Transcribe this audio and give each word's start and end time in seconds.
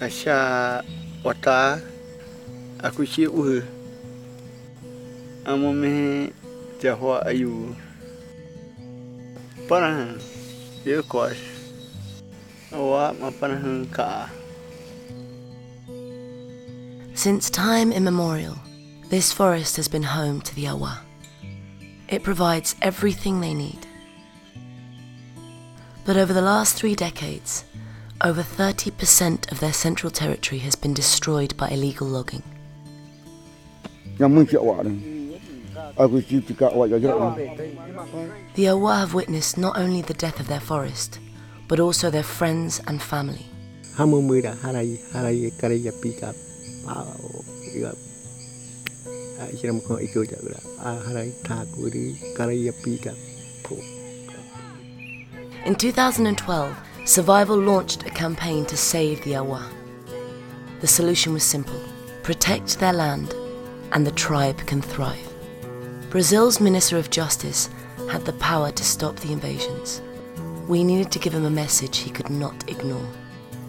Asha 0.00 0.84
wata 1.24 1.80
akushi 2.78 3.26
uhu. 3.26 3.62
Amome 5.44 6.32
jahwa 6.82 7.26
ayu. 7.26 7.76
Parahan. 9.68 10.20
Yekwas. 10.86 11.36
Awa 12.72 13.14
mapanahan 13.20 13.90
ka. 13.90 14.30
Since 17.14 17.50
time 17.50 17.90
immemorial, 17.90 18.56
this 19.10 19.32
forest 19.32 19.76
has 19.76 19.88
been 19.88 20.04
home 20.04 20.40
to 20.42 20.54
the 20.54 20.68
Awa. 20.68 21.00
It 22.08 22.22
provides 22.22 22.76
everything 22.80 23.40
they 23.40 23.52
need. 23.52 23.84
But 26.06 26.16
over 26.16 26.32
the 26.32 26.40
last 26.40 26.76
three 26.76 26.94
decades, 26.94 27.64
over 28.20 28.42
30% 28.42 29.50
of 29.52 29.60
their 29.60 29.72
central 29.72 30.10
territory 30.10 30.58
has 30.60 30.74
been 30.74 30.92
destroyed 30.94 31.56
by 31.56 31.68
illegal 31.68 32.06
logging. 32.06 32.42
The 34.18 34.24
Awa 38.68 38.96
have 38.96 39.14
witnessed 39.14 39.58
not 39.58 39.78
only 39.78 40.02
the 40.02 40.14
death 40.14 40.40
of 40.40 40.48
their 40.48 40.60
forest, 40.60 41.18
but 41.68 41.78
also 41.80 42.10
their 42.10 42.22
friends 42.22 42.80
and 42.86 43.00
family. 43.00 43.46
hamumira 43.98 44.54
harai 44.62 44.90
harai 45.12 45.50
kareya 45.60 45.92
pika 46.02 46.28
pao 46.86 47.04
iga 47.76 47.90
isiram 49.54 49.78
ko 49.86 49.94
iko 50.06 50.20
jagra 50.32 50.58
harai 51.06 51.30
thakuri 51.46 52.04
kareya 52.38 52.72
pika 52.84 53.12
In 55.66 55.74
2012, 55.74 56.74
Survival 57.08 57.56
launched 57.56 58.04
a 58.06 58.10
campaign 58.10 58.66
to 58.66 58.76
save 58.76 59.24
the 59.24 59.34
Awa. 59.34 59.66
The 60.82 60.86
solution 60.86 61.32
was 61.32 61.42
simple 61.42 61.82
protect 62.22 62.78
their 62.78 62.92
land, 62.92 63.34
and 63.92 64.06
the 64.06 64.10
tribe 64.10 64.58
can 64.66 64.82
thrive. 64.82 65.32
Brazil's 66.10 66.60
Minister 66.60 66.98
of 66.98 67.08
Justice 67.08 67.70
had 68.10 68.26
the 68.26 68.34
power 68.34 68.70
to 68.72 68.84
stop 68.84 69.16
the 69.16 69.32
invasions. 69.32 70.02
We 70.68 70.84
needed 70.84 71.10
to 71.12 71.18
give 71.18 71.32
him 71.32 71.46
a 71.46 71.50
message 71.50 71.96
he 71.96 72.10
could 72.10 72.28
not 72.28 72.68
ignore. 72.68 73.08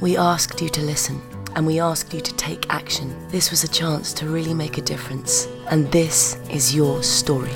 We 0.00 0.16
asked 0.16 0.60
you 0.60 0.68
to 0.68 0.82
listen, 0.82 1.22
and 1.54 1.64
we 1.64 1.78
asked 1.78 2.12
you 2.12 2.20
to 2.20 2.34
take 2.34 2.66
action. 2.68 3.14
This 3.28 3.52
was 3.52 3.62
a 3.62 3.68
chance 3.68 4.12
to 4.14 4.26
really 4.26 4.54
make 4.54 4.76
a 4.76 4.82
difference, 4.82 5.46
and 5.68 5.86
this 5.92 6.36
is 6.50 6.74
your 6.74 7.04
story. 7.04 7.54